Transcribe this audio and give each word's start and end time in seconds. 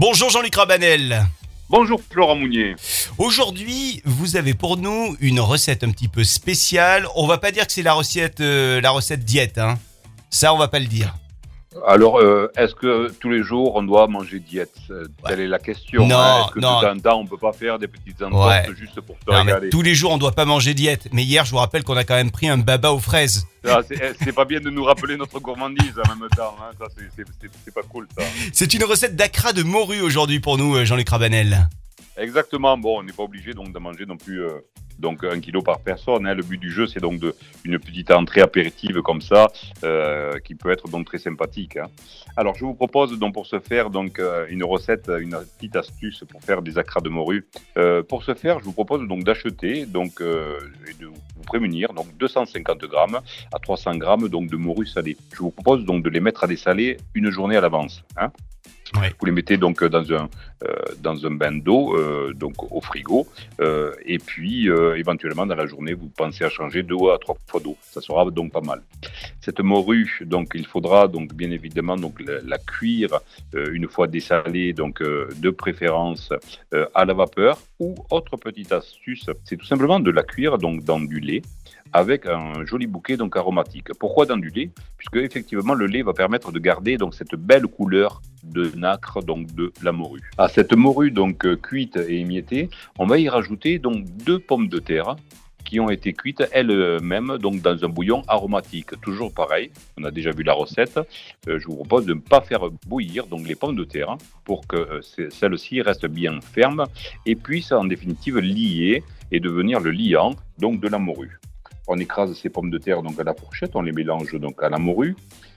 Bonjour 0.00 0.30
Jean-Luc 0.30 0.56
Rabanel. 0.56 1.26
Bonjour 1.68 2.00
Florent 2.10 2.34
Mounier. 2.34 2.74
Aujourd'hui, 3.18 4.00
vous 4.06 4.36
avez 4.36 4.54
pour 4.54 4.78
nous 4.78 5.14
une 5.20 5.40
recette 5.40 5.84
un 5.84 5.90
petit 5.90 6.08
peu 6.08 6.24
spéciale. 6.24 7.06
On 7.16 7.26
va 7.26 7.36
pas 7.36 7.50
dire 7.50 7.66
que 7.66 7.72
c'est 7.74 7.82
la 7.82 7.92
recette, 7.92 8.40
euh, 8.40 8.80
la 8.80 8.92
recette 8.92 9.26
diète, 9.26 9.58
hein. 9.58 9.78
Ça, 10.30 10.54
on 10.54 10.56
va 10.56 10.68
pas 10.68 10.78
le 10.78 10.86
dire. 10.86 11.14
Alors, 11.86 12.18
euh, 12.18 12.50
est-ce 12.56 12.74
que 12.74 13.12
tous 13.20 13.30
les 13.30 13.44
jours 13.44 13.76
on 13.76 13.84
doit 13.84 14.08
manger 14.08 14.40
diète? 14.40 14.74
Euh, 14.90 15.06
Telle 15.24 15.38
est 15.40 15.46
la 15.46 15.60
question. 15.60 16.04
Non, 16.06 16.18
hein. 16.18 16.42
Est-ce 16.46 16.54
que 16.54 16.58
non. 16.60 16.80
de 16.80 16.84
temps 16.84 16.90
en 16.92 16.98
temps 16.98 17.20
on 17.20 17.26
peut 17.26 17.36
pas 17.38 17.52
faire 17.52 17.78
des 17.78 17.86
petites 17.86 18.20
entorses 18.22 18.48
Ouais. 18.68 18.74
juste 18.76 19.00
pour 19.00 19.16
se 19.24 19.30
Non, 19.30 19.38
régaler? 19.44 19.70
tous 19.70 19.80
les 19.82 19.94
jours, 19.94 20.10
on 20.10 20.18
doit 20.18 20.32
pas 20.32 20.44
manger 20.44 20.74
diète. 20.74 21.06
Mais 21.12 21.22
hier, 21.22 21.44
je 21.44 21.52
vous 21.52 21.58
rappelle 21.58 21.84
qu'on 21.84 21.96
a 21.96 22.02
quand 22.02 22.16
même 22.16 22.32
pris 22.32 22.48
un 22.48 22.58
baba 22.58 22.90
aux 22.92 22.98
fraises. 22.98 23.46
Ah, 23.64 23.80
c'est 23.86 23.94
eh, 24.02 24.12
c'est 24.24 24.32
pas 24.32 24.44
bien 24.44 24.58
de 24.58 24.68
nous 24.68 24.82
rappeler 24.82 25.16
notre 25.16 25.38
gourmandise 25.38 25.94
en 26.04 26.16
même 26.16 26.28
temps. 26.36 26.56
hein. 26.60 26.72
Ça, 26.78 26.86
c'est- 26.96 27.08
c'est- 27.16 27.24
c'est 27.40 27.50
c'est 27.64 27.74
pas 27.74 27.82
cool 27.88 28.08
ça. 28.18 28.24
C'est 28.52 28.74
une 28.74 28.82
recette 28.84 29.14
d'acra 29.14 29.52
de 29.52 29.62
morue 29.62 30.00
aujourd'hui 30.00 30.40
pour 30.40 30.58
nous, 30.58 30.74
euh, 30.74 30.84
Jean-Luc 30.84 31.08
Rabanel. 31.08 31.68
Exactement. 32.16 32.76
Bon, 32.76 32.98
on 32.98 33.02
n'est 33.04 33.12
pas 33.12 33.22
obligé 33.22 33.54
donc 33.54 33.72
de 33.72 33.78
manger 33.78 34.06
non 34.06 34.16
plus 34.16 34.42
euh, 34.42 34.58
donc 35.00 35.24
un 35.24 35.40
kilo 35.40 35.62
par 35.62 35.80
personne. 35.80 36.26
hein. 36.26 36.34
Le 36.34 36.42
but 36.42 36.58
du 36.58 36.70
jeu, 36.70 36.86
c'est 36.86 37.00
donc 37.00 37.18
de 37.18 37.34
une 37.64 37.78
petite 37.78 38.10
entrée 38.10 38.40
apéritive 38.40 39.00
comme 39.02 39.20
ça, 39.20 39.48
euh, 39.84 40.38
qui 40.40 40.54
peut 40.54 40.70
être 40.70 40.88
donc 40.88 41.06
très 41.06 41.18
sympathique. 41.18 41.76
hein. 41.76 41.88
Alors, 42.36 42.54
je 42.54 42.64
vous 42.64 42.74
propose 42.74 43.18
donc 43.18 43.34
pour 43.34 43.46
ce 43.46 43.58
faire 43.60 43.90
donc 43.90 44.18
euh, 44.18 44.46
une 44.50 44.62
recette, 44.64 45.10
une 45.20 45.36
petite 45.58 45.76
astuce 45.76 46.24
pour 46.30 46.40
faire 46.42 46.62
des 46.62 46.78
acras 46.78 47.00
de 47.00 47.08
morue. 47.08 47.46
Euh, 47.76 48.02
pour 48.02 48.22
ce 48.22 48.34
faire, 48.34 48.60
je 48.60 48.64
vous 48.64 48.72
propose 48.72 49.06
donc 49.08 49.24
d'acheter 49.24 49.86
donc 49.86 50.20
euh, 50.20 50.58
et 50.88 50.94
de 51.02 51.06
vous 51.06 51.42
prémunir 51.46 51.92
donc 51.92 52.06
250 52.18 52.78
grammes 52.84 53.20
à 53.52 53.58
300 53.58 53.96
grammes 53.96 54.28
donc 54.28 54.48
de 54.50 54.56
morue 54.56 54.86
salée. 54.86 55.16
Je 55.32 55.38
vous 55.38 55.50
propose 55.50 55.84
donc 55.84 56.02
de 56.04 56.10
les 56.10 56.20
mettre 56.20 56.44
à 56.44 56.46
dessaler 56.46 56.98
une 57.14 57.30
journée 57.30 57.56
à 57.56 57.60
l'avance. 57.60 58.04
hein. 58.16 58.30
Vous 58.94 59.26
les 59.26 59.32
mettez 59.32 59.56
donc 59.56 59.84
dans 59.84 60.12
un 60.12 60.28
euh, 60.62 60.74
dans 61.00 61.24
un 61.24 61.30
bain 61.30 61.52
d'eau, 61.52 61.96
euh, 61.96 62.34
donc 62.34 62.70
au 62.70 62.80
frigo, 62.80 63.26
euh, 63.60 63.94
et 64.04 64.18
puis 64.18 64.68
euh, 64.68 64.98
éventuellement 64.98 65.46
dans 65.46 65.54
la 65.54 65.66
journée, 65.66 65.94
vous 65.94 66.08
pensez 66.08 66.44
à 66.44 66.50
changer 66.50 66.82
deux 66.82 66.96
à 67.14 67.18
trois 67.18 67.36
fois 67.46 67.60
d'eau. 67.60 67.76
Ça 67.82 68.00
sera 68.00 68.24
donc 68.30 68.52
pas 68.52 68.60
mal. 68.60 68.82
Cette 69.40 69.60
morue, 69.60 70.22
donc 70.22 70.52
il 70.54 70.66
faudra 70.66 71.08
donc 71.08 71.34
bien 71.34 71.50
évidemment 71.50 71.96
la, 72.44 72.58
cuire 72.58 73.20
euh, 73.54 73.70
une 73.72 73.88
fois 73.88 74.06
dessalée, 74.06 74.72
donc 74.72 75.00
euh, 75.02 75.28
de 75.38 75.50
préférence 75.50 76.32
euh, 76.74 76.86
à 76.94 77.04
la 77.04 77.14
vapeur. 77.14 77.58
Ou 77.78 77.94
autre 78.10 78.36
petite 78.36 78.72
astuce, 78.72 79.26
c'est 79.44 79.56
tout 79.56 79.66
simplement 79.66 80.00
de 80.00 80.10
la 80.10 80.22
cuire 80.22 80.58
donc 80.58 80.84
dans 80.84 81.00
du 81.00 81.20
lait 81.20 81.42
avec 81.92 82.26
un 82.26 82.64
joli 82.64 82.86
bouquet 82.86 83.16
donc 83.16 83.36
aromatique. 83.36 83.88
Pourquoi 83.98 84.26
dans 84.26 84.36
du 84.36 84.50
lait? 84.50 84.70
Puisque 84.96 85.16
effectivement 85.16 85.74
le 85.74 85.86
lait 85.86 86.02
va 86.02 86.12
permettre 86.12 86.52
de 86.52 86.58
garder 86.58 86.96
donc 86.96 87.14
cette 87.14 87.34
belle 87.34 87.66
couleur 87.66 88.22
de 88.44 88.70
nacre 88.76 89.22
donc 89.22 89.52
de 89.54 89.72
la 89.82 89.92
morue. 89.92 90.30
À 90.38 90.48
cette 90.48 90.72
morue 90.72 91.10
donc 91.10 91.46
cuite 91.60 91.96
et 91.96 92.20
émiettée, 92.20 92.70
on 92.98 93.06
va 93.06 93.18
y 93.18 93.28
rajouter 93.28 93.78
donc 93.78 94.04
deux 94.24 94.38
pommes 94.38 94.68
de 94.68 94.78
terre 94.78 95.16
qui 95.70 95.78
ont 95.78 95.88
été 95.88 96.12
cuites 96.12 96.42
elles-mêmes 96.50 97.38
donc 97.38 97.62
dans 97.62 97.84
un 97.84 97.88
bouillon 97.88 98.22
aromatique. 98.26 99.00
Toujours 99.00 99.32
pareil, 99.32 99.70
on 99.96 100.02
a 100.02 100.10
déjà 100.10 100.32
vu 100.32 100.42
la 100.42 100.52
recette. 100.52 100.98
Euh, 101.46 101.60
je 101.60 101.66
vous 101.68 101.76
propose 101.76 102.06
de 102.06 102.14
ne 102.14 102.18
pas 102.18 102.40
faire 102.40 102.68
bouillir 102.88 103.28
donc 103.28 103.46
les 103.46 103.54
pommes 103.54 103.76
de 103.76 103.84
terre 103.84 104.16
pour 104.42 104.66
que 104.66 104.76
euh, 104.76 105.28
celles-ci 105.30 105.80
restent 105.80 106.08
bien 106.08 106.40
fermes 106.40 106.86
et 107.24 107.36
puissent 107.36 107.70
en 107.70 107.84
définitive 107.84 108.38
lier 108.38 109.04
et 109.30 109.38
devenir 109.38 109.78
le 109.78 109.92
liant 109.92 110.34
donc 110.58 110.80
de 110.80 110.88
la 110.88 110.98
morue. 110.98 111.38
On 111.86 111.98
écrase 111.98 112.34
ces 112.34 112.50
pommes 112.50 112.70
de 112.70 112.78
terre 112.78 113.00
donc 113.02 113.20
à 113.20 113.22
la 113.22 113.34
fourchette, 113.34 113.76
on 113.76 113.82
les 113.82 113.92
mélange 113.92 114.34
donc 114.40 114.60
à 114.64 114.68
la 114.68 114.78
morue. 114.78 115.14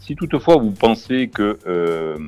Si 0.00 0.16
toutefois 0.16 0.56
vous 0.56 0.72
pensez 0.72 1.28
que 1.28 1.58
euh, 1.66 2.18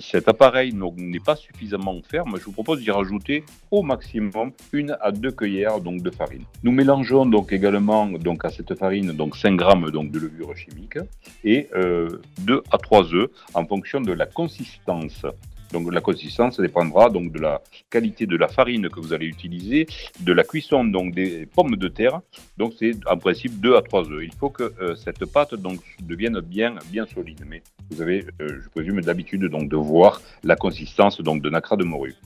cet 0.00 0.28
appareil 0.28 0.72
n'est 0.72 1.20
pas 1.20 1.36
suffisamment 1.36 2.00
ferme, 2.02 2.36
je 2.38 2.44
vous 2.44 2.52
propose 2.52 2.80
d'y 2.80 2.90
rajouter 2.90 3.44
au 3.70 3.82
maximum 3.82 4.52
une 4.72 4.96
à 5.00 5.12
deux 5.12 5.30
cuillères 5.30 5.80
donc 5.80 6.02
de 6.02 6.10
farine. 6.10 6.44
Nous 6.62 6.72
mélangeons 6.72 7.26
donc 7.26 7.52
également 7.52 8.06
donc 8.06 8.44
à 8.44 8.50
cette 8.50 8.74
farine 8.74 9.12
donc 9.12 9.36
5 9.36 9.56
grammes 9.56 9.90
donc 9.90 10.10
de 10.10 10.18
levure 10.18 10.56
chimique 10.56 10.98
et 11.44 11.68
euh, 11.74 12.08
2 12.40 12.62
à 12.70 12.78
3 12.78 13.14
œufs 13.14 13.30
en 13.54 13.66
fonction 13.66 14.00
de 14.00 14.12
la 14.12 14.26
consistance. 14.26 15.26
Donc 15.72 15.92
la 15.92 16.00
consistance 16.00 16.60
dépendra 16.60 17.10
donc 17.10 17.32
de 17.32 17.38
la 17.38 17.62
qualité 17.90 18.26
de 18.26 18.36
la 18.36 18.48
farine 18.48 18.88
que 18.88 19.00
vous 19.00 19.12
allez 19.12 19.26
utiliser, 19.26 19.86
de 20.20 20.32
la 20.32 20.44
cuisson 20.44 20.84
donc 20.84 21.14
des 21.14 21.46
pommes 21.46 21.76
de 21.76 21.88
terre. 21.88 22.20
Donc 22.56 22.74
c'est 22.78 22.92
en 23.06 23.16
principe 23.16 23.60
2 23.60 23.76
à 23.76 23.82
3 23.82 24.10
œufs. 24.10 24.24
Il 24.24 24.32
faut 24.32 24.50
que 24.50 24.72
euh, 24.80 24.94
cette 24.96 25.24
pâte 25.26 25.54
donc 25.54 25.80
devienne 26.02 26.40
bien 26.40 26.74
bien 26.90 27.06
solide. 27.06 27.44
Mais 27.46 27.62
vous 27.90 28.02
avez, 28.02 28.26
euh, 28.40 28.60
je 28.62 28.68
présume 28.68 29.00
d'habitude 29.00 29.44
donc 29.44 29.68
de 29.68 29.76
voir 29.76 30.20
la 30.42 30.56
consistance 30.56 31.20
donc 31.20 31.42
de 31.42 31.50
nacra 31.50 31.76
de 31.76 31.84
morue. 31.84 32.16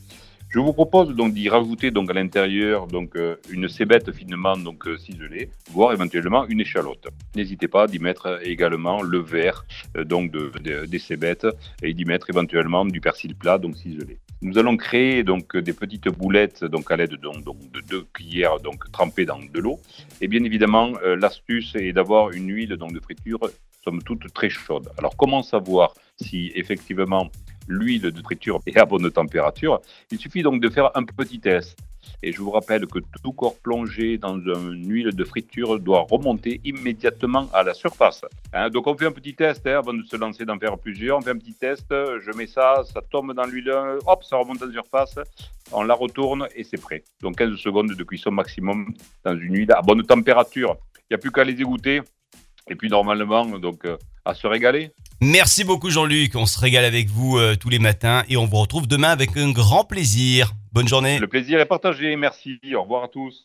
Je 0.54 0.60
vous 0.60 0.72
propose 0.72 1.12
donc 1.16 1.34
d'y 1.34 1.48
rajouter 1.48 1.90
donc 1.90 2.08
à 2.10 2.12
l'intérieur 2.12 2.86
donc 2.86 3.16
euh, 3.16 3.34
une 3.50 3.68
cébette 3.68 4.12
finement 4.12 4.56
donc 4.56 4.86
euh, 4.86 4.96
ciselée, 4.96 5.50
voire 5.72 5.92
éventuellement 5.92 6.46
une 6.46 6.60
échalote. 6.60 7.08
N'hésitez 7.34 7.66
pas 7.66 7.88
d'y 7.88 7.98
mettre 7.98 8.38
également 8.46 9.02
le 9.02 9.18
verre 9.18 9.64
euh, 9.96 10.04
donc 10.04 10.30
de, 10.30 10.52
de- 10.62 10.86
des 10.86 11.00
cébettes 11.00 11.48
et 11.82 11.92
d'y 11.92 12.04
mettre 12.04 12.30
éventuellement 12.30 12.84
du 12.84 13.00
persil 13.00 13.34
plat 13.34 13.58
donc 13.58 13.74
ciselé. 13.76 14.20
Nous 14.42 14.56
allons 14.56 14.76
créer 14.76 15.24
donc 15.24 15.56
des 15.56 15.72
petites 15.72 16.06
boulettes 16.08 16.62
donc 16.64 16.88
à 16.92 16.96
l'aide 16.98 17.16
donc, 17.16 17.42
donc, 17.42 17.58
de 17.72 17.80
deux 17.80 18.04
cuillères 18.12 18.60
donc 18.60 18.78
trempées 18.92 19.24
dans 19.24 19.40
de 19.40 19.58
l'eau. 19.58 19.80
Et 20.20 20.28
bien 20.28 20.44
évidemment, 20.44 20.92
l'astuce 21.18 21.74
est 21.74 21.92
d'avoir 21.92 22.30
une 22.30 22.48
huile 22.54 22.76
donc 22.76 22.92
de 22.92 23.00
friture 23.00 23.40
somme 23.82 24.00
toute 24.04 24.32
très 24.32 24.50
chaude. 24.50 24.88
Alors 24.98 25.16
comment 25.16 25.42
savoir 25.42 25.94
si 26.16 26.52
effectivement 26.54 27.28
l'huile 27.68 28.02
de 28.02 28.22
friture 28.22 28.60
est 28.66 28.76
à 28.78 28.84
bonne 28.84 29.10
température 29.10 29.80
Il 30.10 30.18
suffit 30.18 30.42
donc 30.42 30.60
de 30.60 30.68
faire 30.68 30.90
un 30.94 31.04
petit 31.04 31.40
test. 31.40 31.78
Et 32.22 32.32
je 32.32 32.40
vous 32.40 32.50
rappelle 32.50 32.86
que 32.86 32.98
tout 33.22 33.32
corps 33.32 33.58
plongé 33.58 34.18
dans 34.18 34.38
une 34.38 34.90
huile 34.90 35.14
de 35.14 35.24
friture 35.24 35.78
doit 35.80 36.06
remonter 36.08 36.60
immédiatement 36.64 37.48
à 37.52 37.62
la 37.62 37.74
surface. 37.74 38.22
Hein, 38.52 38.68
donc 38.68 38.86
on 38.86 38.96
fait 38.96 39.06
un 39.06 39.12
petit 39.12 39.34
test 39.34 39.66
hein, 39.66 39.78
avant 39.78 39.94
de 39.94 40.02
se 40.02 40.16
lancer 40.16 40.44
d'en 40.44 40.58
faire 40.58 40.76
plusieurs. 40.78 41.18
On 41.18 41.20
fait 41.22 41.30
un 41.30 41.38
petit 41.38 41.54
test, 41.54 41.86
je 41.90 42.36
mets 42.36 42.46
ça, 42.46 42.82
ça 42.92 43.00
tombe 43.10 43.32
dans 43.32 43.44
l'huile, 43.44 43.72
hop, 44.06 44.22
ça 44.24 44.36
remonte 44.36 44.62
à 44.62 44.66
la 44.66 44.72
surface. 44.72 45.18
On 45.72 45.82
la 45.82 45.94
retourne 45.94 46.46
et 46.54 46.64
c'est 46.64 46.80
prêt. 46.80 47.02
Donc 47.22 47.36
15 47.36 47.56
secondes 47.56 47.94
de 47.94 48.04
cuisson 48.04 48.30
maximum 48.30 48.92
dans 49.24 49.36
une 49.36 49.56
huile 49.56 49.72
à 49.72 49.80
bonne 49.80 50.02
température. 50.02 50.76
Il 50.98 51.06
n'y 51.12 51.14
a 51.14 51.18
plus 51.18 51.30
qu'à 51.30 51.44
les 51.44 51.60
égoutter. 51.60 52.02
Et 52.68 52.76
puis 52.76 52.88
normalement, 52.88 53.44
donc 53.58 53.84
euh, 53.84 53.96
à 54.24 54.34
se 54.34 54.46
régaler. 54.46 54.90
Merci 55.20 55.64
beaucoup, 55.64 55.90
Jean-Luc. 55.90 56.36
On 56.36 56.46
se 56.46 56.60
régale 56.60 56.84
avec 56.84 57.08
vous 57.08 57.38
euh, 57.38 57.56
tous 57.56 57.70
les 57.70 57.78
matins 57.78 58.24
et 58.28 58.36
on 58.36 58.46
vous 58.46 58.58
retrouve 58.58 58.86
demain 58.86 59.10
avec 59.10 59.36
un 59.36 59.50
grand 59.50 59.84
plaisir. 59.84 60.52
Bonne 60.72 60.88
journée. 60.88 61.18
Le 61.18 61.28
plaisir 61.28 61.60
est 61.60 61.66
partagé. 61.66 62.14
Merci. 62.16 62.58
Au 62.74 62.82
revoir 62.82 63.04
à 63.04 63.08
tous. 63.08 63.42